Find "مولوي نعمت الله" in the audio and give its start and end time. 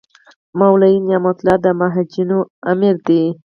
0.59-1.55